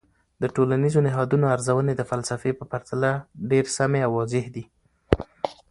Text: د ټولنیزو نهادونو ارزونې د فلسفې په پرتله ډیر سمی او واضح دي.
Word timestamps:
د 0.41 0.43
ټولنیزو 0.55 0.99
نهادونو 1.07 1.45
ارزونې 1.55 1.93
د 1.95 2.01
فلسفې 2.09 2.51
په 2.59 2.63
پرتله 2.71 3.11
ډیر 3.51 3.65
سمی 3.77 3.99
او 4.05 4.11
واضح 4.17 4.45
دي. 4.55 4.65